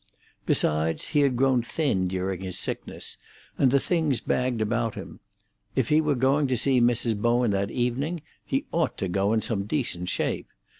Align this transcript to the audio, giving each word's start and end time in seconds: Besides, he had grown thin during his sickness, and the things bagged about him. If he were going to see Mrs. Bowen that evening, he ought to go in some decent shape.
Besides, 0.47 1.09
he 1.09 1.19
had 1.19 1.35
grown 1.35 1.61
thin 1.61 2.07
during 2.07 2.41
his 2.41 2.57
sickness, 2.57 3.19
and 3.55 3.69
the 3.69 3.79
things 3.79 4.19
bagged 4.19 4.59
about 4.59 4.95
him. 4.95 5.19
If 5.75 5.89
he 5.89 6.01
were 6.01 6.15
going 6.15 6.47
to 6.47 6.57
see 6.57 6.81
Mrs. 6.81 7.15
Bowen 7.21 7.51
that 7.51 7.69
evening, 7.69 8.23
he 8.43 8.65
ought 8.71 8.97
to 8.97 9.07
go 9.07 9.31
in 9.31 9.43
some 9.43 9.65
decent 9.67 10.09
shape. 10.09 10.47